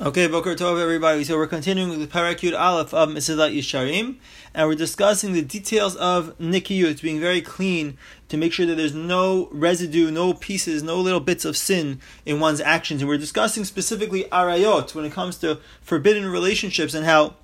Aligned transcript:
Okay, 0.00 0.26
Boker 0.26 0.56
Tov, 0.56 0.82
everybody. 0.82 1.22
So 1.22 1.36
we're 1.36 1.46
continuing 1.46 2.00
with 2.00 2.10
Parak 2.10 2.40
Yud 2.40 2.58
Aleph 2.58 2.92
of 2.92 3.10
Mesilat 3.10 3.56
Yisharim, 3.56 4.16
and 4.52 4.66
we're 4.66 4.74
discussing 4.74 5.34
the 5.34 5.40
details 5.40 5.94
of 5.94 6.36
Nikiyut, 6.38 7.00
being 7.00 7.20
very 7.20 7.40
clean 7.40 7.96
to 8.28 8.36
make 8.36 8.52
sure 8.52 8.66
that 8.66 8.74
there's 8.74 8.92
no 8.92 9.48
residue, 9.52 10.10
no 10.10 10.34
pieces, 10.34 10.82
no 10.82 10.98
little 11.00 11.20
bits 11.20 11.44
of 11.44 11.56
sin 11.56 12.00
in 12.26 12.40
one's 12.40 12.60
actions. 12.60 13.02
And 13.02 13.08
we're 13.08 13.18
discussing 13.18 13.64
specifically 13.64 14.24
Arayot 14.32 14.96
when 14.96 15.04
it 15.04 15.12
comes 15.12 15.36
to 15.38 15.60
forbidden 15.80 16.26
relationships 16.26 16.92
and 16.92 17.06
how 17.06 17.36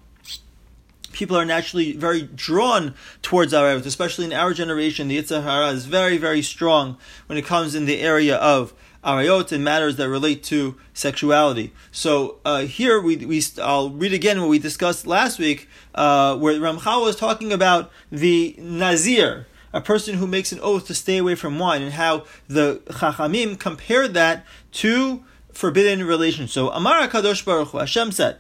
people 1.12 1.36
are 1.36 1.45
naturally 1.45 1.92
very 1.92 2.22
drawn 2.22 2.95
towards 3.22 3.52
Arayot, 3.52 3.86
especially 3.86 4.26
in 4.26 4.32
our 4.32 4.52
generation. 4.54 5.08
The 5.08 5.18
Yetzer 5.18 5.43
Hara 5.43 5.68
is 5.68 5.86
very, 5.86 6.18
very 6.18 6.43
strong 6.43 6.96
when 7.26 7.38
it 7.38 7.44
comes 7.44 7.75
in 7.75 7.86
the 7.86 8.00
area 8.00 8.36
of 8.36 8.72
arayot 9.04 9.52
and 9.52 9.64
matters 9.64 9.96
that 9.96 10.08
relate 10.08 10.43
to 10.44 10.76
sexuality. 10.93 11.72
So 11.90 12.38
uh, 12.44 12.61
here 12.61 13.00
we, 13.00 13.16
we 13.16 13.43
I'll 13.62 13.90
read 13.90 14.12
again 14.12 14.40
what 14.40 14.50
we 14.50 14.58
discussed 14.58 15.07
last 15.07 15.38
week, 15.38 15.68
uh, 15.94 16.36
where 16.36 16.54
Ramchal 16.54 17.02
was 17.02 17.16
talking 17.16 17.52
about 17.52 17.90
the 18.11 18.54
nazir, 18.58 19.46
a 19.72 19.80
person 19.80 20.16
who 20.16 20.27
makes 20.27 20.52
an 20.52 20.61
oath 20.61 20.86
to 20.88 20.94
stay 20.94 21.18
away 21.18 21.35
from 21.35 21.58
wine, 21.58 21.82
and 21.82 21.93
how 21.93 22.24
the 22.49 22.82
Chachamim 22.86 23.58
compared 23.58 24.14
that 24.14 24.44
to 24.72 25.24
forbidden 25.52 26.07
relations. 26.07 26.52
So 26.52 26.71
Amar 26.71 27.08
Kadosh 27.08 27.44
Baruch 27.44 27.68
Hu, 27.68 27.79
Hashem 27.79 28.13
said. 28.13 28.38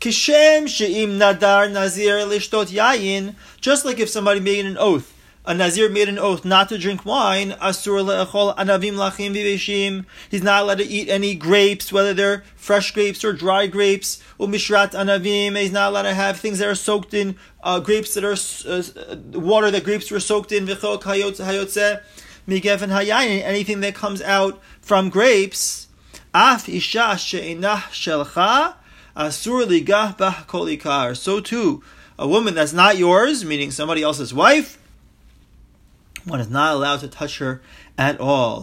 Kishem 0.00 0.68
she'im 0.68 1.18
nadar 1.18 1.70
nazir 1.70 2.18
lishtot 2.20 2.66
yayin, 2.66 3.34
just 3.60 3.84
like 3.84 3.98
if 3.98 4.08
somebody 4.08 4.40
made 4.40 4.66
an 4.66 4.76
oath 4.78 5.14
a 5.46 5.52
Nazir 5.52 5.90
made 5.90 6.08
an 6.08 6.18
oath 6.18 6.44
not 6.46 6.70
to 6.70 6.78
drink 6.78 7.04
wine, 7.04 7.50
asur 7.52 8.02
le'echol 8.02 8.56
anavim 8.56 8.94
lachim 8.94 9.34
viveshim. 9.34 10.06
He's 10.30 10.42
not 10.42 10.62
allowed 10.62 10.78
to 10.78 10.86
eat 10.86 11.10
any 11.10 11.34
grapes, 11.34 11.92
whether 11.92 12.14
they're 12.14 12.44
fresh 12.56 12.92
grapes 12.92 13.22
or 13.22 13.34
dry 13.34 13.66
grapes. 13.66 14.22
Umishrat 14.40 14.92
anavim. 14.92 15.58
He's 15.60 15.70
not 15.70 15.90
allowed 15.90 16.04
to 16.04 16.14
have 16.14 16.40
things 16.40 16.60
that 16.60 16.68
are 16.68 16.74
soaked 16.74 17.12
in 17.12 17.36
uh, 17.62 17.80
grapes 17.80 18.14
that 18.14 18.24
are 18.24 18.32
uh, 18.32 19.38
water 19.38 19.70
that 19.70 19.84
grapes 19.84 20.10
were 20.10 20.20
soaked 20.20 20.50
in. 20.50 20.66
V'chol 20.66 21.02
hayotze 21.02 22.00
migefen 22.48 22.88
hayayin. 22.88 23.42
Anything 23.42 23.80
that 23.80 23.94
comes 23.94 24.22
out 24.22 24.62
from 24.80 25.10
grapes. 25.10 25.88
Af 26.32 26.70
isha 26.70 27.18
she'inah 27.18 27.84
shelcha 27.90 28.76
asur 29.16 29.66
ligah 29.66 30.16
kolikar. 30.46 31.16
So 31.16 31.40
too, 31.40 31.82
a 32.18 32.28
woman 32.28 32.54
that's 32.54 32.72
not 32.72 32.96
yours, 32.96 33.44
meaning 33.44 33.70
somebody 33.70 34.02
else's 34.02 34.32
wife 34.32 34.78
one 36.24 36.40
is 36.40 36.48
not 36.48 36.74
allowed 36.74 37.00
to 37.00 37.08
touch 37.08 37.38
her 37.38 37.60
at 37.98 38.18
all. 38.18 38.62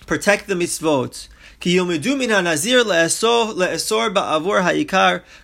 protect 0.06 0.48
the 0.48 0.56
mitzvot. 0.56 1.28
Ha'ikar 1.60 2.04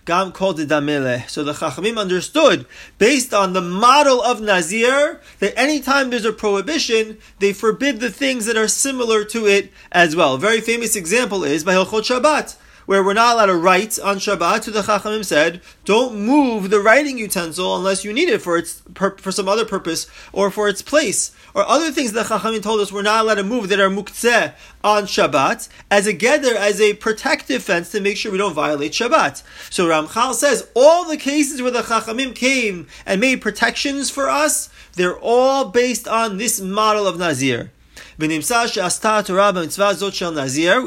gam. 0.04 0.32
So 0.32 1.44
the 1.44 1.52
Chachamim 1.52 1.98
understood, 1.98 2.66
based 2.98 3.34
on 3.34 3.52
the 3.52 3.60
model 3.60 4.22
of 4.22 4.40
Nazir, 4.40 5.20
that 5.40 5.58
anytime 5.58 6.10
there's 6.10 6.24
a 6.24 6.32
prohibition, 6.32 7.18
they 7.40 7.52
forbid 7.52 7.98
the 7.98 8.10
things 8.10 8.46
that 8.46 8.56
are 8.56 8.68
similar 8.68 9.24
to 9.24 9.46
it 9.46 9.72
as 9.90 10.14
well. 10.14 10.34
A 10.34 10.38
very 10.38 10.60
famous 10.60 10.94
example 10.94 11.42
is 11.42 11.64
by 11.64 11.74
Hilchot 11.74 12.02
Shabbat 12.02 12.56
where 12.86 13.02
we're 13.02 13.14
not 13.14 13.34
allowed 13.34 13.46
to 13.46 13.56
write 13.56 13.98
on 13.98 14.16
Shabbat, 14.16 14.62
to 14.62 14.70
the 14.70 14.82
Chachamim 14.82 15.24
said, 15.24 15.60
don't 15.84 16.18
move 16.18 16.70
the 16.70 16.80
writing 16.80 17.18
utensil 17.18 17.76
unless 17.76 18.04
you 18.04 18.12
need 18.12 18.28
it 18.28 18.42
for 18.42 18.56
its 18.56 18.82
for 18.94 19.32
some 19.32 19.48
other 19.48 19.64
purpose 19.64 20.06
or 20.32 20.50
for 20.50 20.68
its 20.68 20.82
place. 20.82 21.32
Or 21.54 21.66
other 21.68 21.90
things 21.90 22.12
that 22.12 22.26
Chachamim 22.26 22.62
told 22.62 22.80
us 22.80 22.92
we're 22.92 23.02
not 23.02 23.24
allowed 23.24 23.34
to 23.36 23.44
move 23.44 23.68
that 23.68 23.80
are 23.80 23.88
muktzeh 23.88 24.54
on 24.82 25.04
Shabbat 25.04 25.68
as 25.90 26.06
a 26.06 26.12
gather, 26.12 26.54
as 26.54 26.80
a 26.80 26.94
protective 26.94 27.62
fence 27.62 27.90
to 27.92 28.00
make 28.00 28.16
sure 28.16 28.32
we 28.32 28.38
don't 28.38 28.54
violate 28.54 28.92
Shabbat. 28.92 29.42
So 29.70 29.86
Ramchal 29.86 30.34
says 30.34 30.68
all 30.74 31.08
the 31.08 31.16
cases 31.16 31.62
where 31.62 31.70
the 31.70 31.82
Chachamim 31.82 32.34
came 32.34 32.86
and 33.06 33.20
made 33.20 33.40
protections 33.40 34.10
for 34.10 34.28
us, 34.28 34.68
they're 34.94 35.18
all 35.18 35.66
based 35.66 36.08
on 36.08 36.38
this 36.38 36.60
model 36.60 37.06
of 37.06 37.18
Nazir. 37.18 37.70
We 38.18 38.40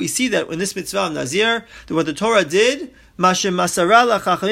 see 0.07 0.27
that 0.27 0.49
in 0.49 0.59
this 0.59 0.75
mitzvah 0.75 0.99
of 0.99 1.13
Nazir, 1.13 1.65
that 1.88 1.93
what 1.93 2.05
the 2.05 2.13
Torah 2.13 2.45
did, 2.45 2.93
the 3.17 4.49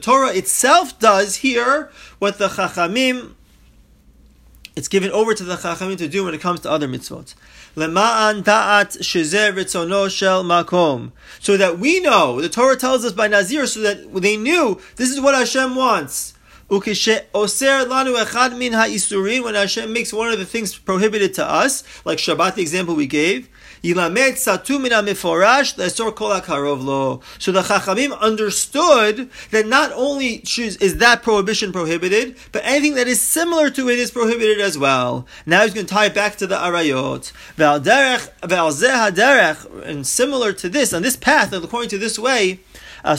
Torah 0.00 0.32
itself 0.34 0.98
does 0.98 1.36
here 1.36 1.90
what 2.18 2.38
the 2.38 2.48
Chachamim 2.48 3.34
it's 4.76 4.88
given 4.88 5.10
over 5.10 5.32
to 5.34 5.42
the 5.42 5.56
Chachamim 5.56 5.96
to 5.96 6.06
do 6.06 6.24
when 6.24 6.34
it 6.34 6.40
comes 6.42 6.60
to 6.60 6.70
other 6.70 6.86
mitzvot. 6.86 7.34
So 11.40 11.56
that 11.56 11.78
we 11.78 12.00
know, 12.00 12.40
the 12.42 12.48
Torah 12.50 12.76
tells 12.76 13.04
us 13.04 13.12
by 13.12 13.26
Nazir, 13.26 13.66
so 13.66 13.80
that 13.80 14.14
they 14.14 14.36
knew 14.36 14.78
this 14.96 15.10
is 15.10 15.18
what 15.20 15.34
Hashem 15.34 15.74
wants. 15.74 16.34
When 16.68 16.82
Hashem 16.82 17.22
makes 19.92 20.12
one 20.12 20.32
of 20.32 20.38
the 20.38 20.44
things 20.44 20.76
prohibited 20.76 21.34
to 21.34 21.48
us, 21.48 21.84
like 22.04 22.18
Shabbat, 22.18 22.56
the 22.56 22.62
example 22.62 22.96
we 22.96 23.06
gave. 23.06 23.48
So 23.82 23.92
the 23.92 24.00
Chachamim 27.62 28.18
understood 28.18 29.30
that 29.52 29.66
not 29.66 29.92
only 29.92 30.42
is 30.56 30.96
that 30.96 31.22
prohibition 31.22 31.72
prohibited, 31.72 32.36
but 32.50 32.62
anything 32.64 32.94
that 32.94 33.06
is 33.06 33.20
similar 33.20 33.70
to 33.70 33.88
it 33.88 34.00
is 34.00 34.10
prohibited 34.10 34.60
as 34.60 34.76
well. 34.76 35.24
Now 35.44 35.62
he's 35.62 35.74
going 35.74 35.86
to 35.86 35.94
tie 35.94 36.06
it 36.06 36.14
back 36.14 36.34
to 36.36 36.48
the 36.48 36.56
arayot. 36.56 37.30
And 39.86 40.06
similar 40.06 40.52
to 40.52 40.68
this, 40.68 40.92
on 40.92 41.02
this 41.02 41.16
path, 41.16 41.52
and 41.52 41.64
according 41.64 41.90
to 41.90 41.98
this 41.98 42.18
way, 42.18 42.58
So 43.06 43.14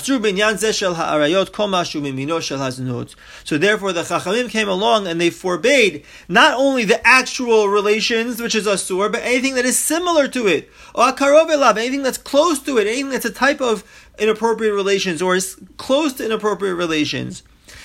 therefore 3.58 3.94
the 3.94 4.04
Chachamim 4.04 4.50
came 4.50 4.68
along 4.68 5.08
and 5.08 5.22
they 5.22 5.30
forbade 5.30 6.04
not 6.28 6.54
only 6.56 6.84
the 6.84 7.08
actual 7.08 7.70
relations, 7.70 8.42
which 8.42 8.54
is 8.54 8.68
asur, 8.68 9.10
but 9.10 9.24
anything 9.24 9.56
that 9.56 9.64
is 9.64 9.80
similar 9.80 10.28
to 10.28 10.46
it. 10.46 10.70
Or 10.94 11.14
karov 11.14 11.78
anything 11.78 12.04
that's 12.04 12.18
close 12.18 12.60
to 12.64 12.78
it, 12.78 12.86
anything 12.88 13.12
that's 13.12 13.24
a 13.24 13.32
type 13.32 13.62
of 13.62 13.86
inappropriate 14.20 14.74
relations 14.74 15.22
or 15.22 15.36
is 15.36 15.56
close 15.78 16.12
to 16.14 16.26
inappropriate 16.26 16.76
relations. 16.76 17.44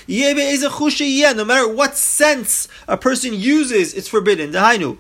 No 0.09 1.45
matter 1.45 1.69
what 1.69 1.97
sense 1.97 2.67
a 2.89 2.97
person 2.97 3.35
uses, 3.35 3.95
it's 3.95 4.09
forbidden. 4.09 4.53
Whether 4.53 4.99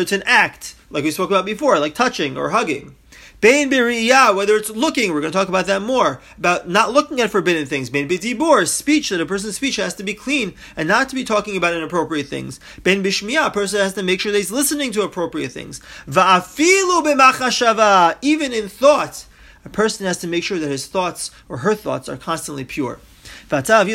it's 0.00 0.12
an 0.12 0.22
act, 0.24 0.74
like 0.88 1.04
we 1.04 1.10
spoke 1.10 1.28
about 1.30 1.44
before, 1.44 1.78
like 1.78 1.94
touching 1.94 2.38
or 2.38 2.48
hugging. 2.48 2.94
Bein 3.40 3.70
biriyah, 3.70 4.34
whether 4.34 4.56
it's 4.56 4.68
looking, 4.70 5.12
we're 5.12 5.20
going 5.20 5.32
to 5.32 5.38
talk 5.38 5.48
about 5.48 5.66
that 5.66 5.80
more, 5.80 6.20
about 6.38 6.68
not 6.68 6.92
looking 6.92 7.20
at 7.20 7.30
forbidden 7.30 7.66
things. 7.66 7.88
Bein 7.88 8.08
b'dibor, 8.08 8.66
speech, 8.66 9.10
that 9.10 9.20
a 9.20 9.26
person's 9.26 9.54
speech 9.54 9.76
has 9.76 9.94
to 9.94 10.02
be 10.02 10.12
clean 10.12 10.54
and 10.76 10.88
not 10.88 11.08
to 11.08 11.14
be 11.14 11.22
talking 11.22 11.56
about 11.56 11.72
inappropriate 11.72 12.26
things. 12.26 12.58
Bein 12.82 13.00
bishmiyah, 13.00 13.46
a 13.46 13.50
person 13.50 13.78
has 13.78 13.94
to 13.94 14.02
make 14.02 14.20
sure 14.20 14.32
that 14.32 14.38
he's 14.38 14.50
listening 14.50 14.90
to 14.90 15.02
appropriate 15.02 15.52
things. 15.52 15.80
Va'afilu 16.08 17.04
b'machashava, 17.04 18.16
even 18.22 18.52
in 18.52 18.68
thought, 18.68 19.24
a 19.64 19.68
person 19.68 20.04
has 20.06 20.18
to 20.18 20.26
make 20.26 20.42
sure 20.42 20.58
that 20.58 20.68
his 20.68 20.88
thoughts 20.88 21.30
or 21.48 21.58
her 21.58 21.76
thoughts 21.76 22.08
are 22.08 22.16
constantly 22.16 22.64
pure. 22.64 22.98
And 23.50 23.66
now 23.66 23.80
I'm 23.80 23.86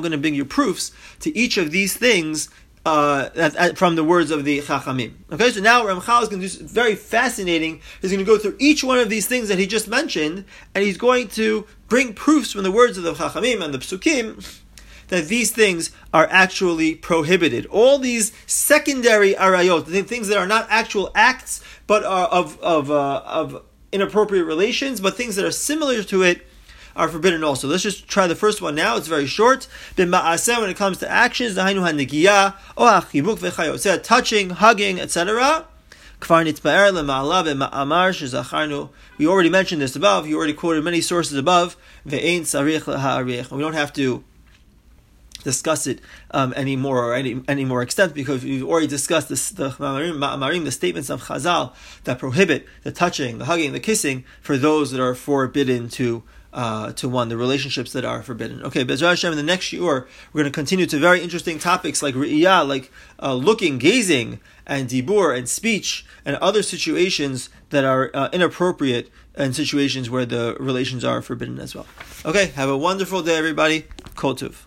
going 0.00 0.12
to 0.12 0.18
bring 0.18 0.34
you 0.34 0.44
proofs 0.44 0.92
to 1.20 1.36
each 1.36 1.56
of 1.56 1.70
these 1.70 1.96
things 1.96 2.48
uh, 2.84 3.50
from 3.74 3.96
the 3.96 4.04
words 4.04 4.30
of 4.30 4.44
the 4.44 4.60
Chachamim. 4.60 5.14
Okay, 5.30 5.50
so 5.50 5.60
now 5.60 5.84
Ramchal 5.84 6.22
is 6.22 6.28
going 6.28 6.42
to 6.42 6.48
do 6.48 6.64
very 6.66 6.94
fascinating. 6.94 7.80
He's 8.00 8.10
going 8.10 8.24
to 8.24 8.30
go 8.30 8.38
through 8.38 8.56
each 8.58 8.82
one 8.82 8.98
of 8.98 9.08
these 9.08 9.26
things 9.26 9.48
that 9.48 9.58
he 9.58 9.66
just 9.66 9.88
mentioned, 9.88 10.44
and 10.74 10.84
he's 10.84 10.98
going 10.98 11.28
to 11.28 11.66
bring 11.88 12.14
proofs 12.14 12.52
from 12.52 12.64
the 12.64 12.72
words 12.72 12.98
of 12.98 13.04
the 13.04 13.14
Chachamim 13.14 13.62
and 13.62 13.72
the 13.72 13.78
Psukim 13.78 14.60
that 15.08 15.28
these 15.28 15.52
things 15.52 15.90
are 16.14 16.26
actually 16.30 16.94
prohibited. 16.94 17.66
All 17.66 17.98
these 17.98 18.32
secondary 18.46 19.34
arayot, 19.34 19.84
the 19.84 20.02
things 20.02 20.28
that 20.28 20.38
are 20.38 20.46
not 20.46 20.66
actual 20.70 21.10
acts, 21.14 21.62
but 21.86 22.02
are 22.02 22.26
of 22.28 22.58
of 22.60 22.90
uh, 22.90 23.22
of 23.26 23.62
inappropriate 23.92 24.46
relations, 24.46 25.00
but 25.00 25.16
things 25.16 25.36
that 25.36 25.44
are 25.44 25.52
similar 25.52 26.02
to 26.02 26.22
it 26.22 26.46
are 26.94 27.08
forbidden 27.08 27.44
also. 27.44 27.68
Let's 27.68 27.82
just 27.82 28.08
try 28.08 28.26
the 28.26 28.34
first 28.34 28.60
one 28.62 28.74
now. 28.74 28.96
It's 28.96 29.08
very 29.08 29.26
short. 29.26 29.68
When 29.96 30.12
it 30.14 30.76
comes 30.76 30.98
to 30.98 31.10
actions, 31.10 31.54
touching, 34.02 34.50
hugging, 34.50 35.00
etc. 35.00 35.66
We 39.18 39.26
already 39.26 39.50
mentioned 39.50 39.82
this 39.82 39.96
above. 39.96 40.26
You 40.28 40.36
already 40.36 40.52
quoted 40.52 40.84
many 40.84 41.00
sources 41.00 41.36
above. 41.36 41.76
We 42.04 42.12
don't 42.12 43.74
have 43.74 43.92
to 43.94 44.24
discuss 45.42 45.86
it 45.86 46.00
um, 46.30 46.54
any 46.56 46.76
more 46.76 47.04
or 47.04 47.14
any, 47.14 47.42
any 47.48 47.64
more 47.64 47.82
extent 47.82 48.14
because 48.14 48.44
we've 48.44 48.62
already 48.64 48.86
discussed 48.86 49.28
this, 49.28 49.50
the 49.50 49.70
ma'amarim, 49.70 50.64
the 50.64 50.70
statements 50.70 51.10
of 51.10 51.24
Chazal 51.24 51.74
that 52.04 52.18
prohibit 52.18 52.66
the 52.82 52.92
touching, 52.92 53.38
the 53.38 53.46
hugging, 53.46 53.72
the 53.72 53.80
kissing 53.80 54.24
for 54.40 54.56
those 54.56 54.90
that 54.92 55.00
are 55.00 55.14
forbidden 55.14 55.88
to 55.90 56.22
uh, 56.52 56.92
to 56.92 57.08
one, 57.08 57.28
the 57.28 57.36
relationships 57.36 57.92
that 57.92 58.04
are 58.04 58.22
forbidden. 58.22 58.62
Okay, 58.62 58.84
Bezrat 58.84 59.10
Hashem, 59.10 59.32
in 59.32 59.36
the 59.36 59.42
next 59.42 59.72
year, 59.72 60.06
we're 60.32 60.42
going 60.42 60.44
to 60.44 60.50
continue 60.50 60.86
to 60.86 60.98
very 60.98 61.22
interesting 61.22 61.58
topics 61.58 62.02
like 62.02 62.14
Riyah, 62.14 62.66
like 62.66 62.90
uh, 63.20 63.34
looking, 63.34 63.78
gazing, 63.78 64.40
and 64.66 64.88
Dibur, 64.88 65.36
and 65.36 65.48
speech, 65.48 66.04
and 66.24 66.36
other 66.36 66.62
situations 66.62 67.48
that 67.70 67.84
are 67.84 68.10
uh, 68.14 68.28
inappropriate 68.32 69.10
and 69.34 69.56
situations 69.56 70.10
where 70.10 70.26
the 70.26 70.56
relations 70.60 71.04
are 71.04 71.22
forbidden 71.22 71.58
as 71.58 71.74
well. 71.74 71.86
Okay, 72.24 72.46
have 72.48 72.68
a 72.68 72.76
wonderful 72.76 73.22
day, 73.22 73.36
everybody. 73.36 73.86
Kotuv. 74.14 74.64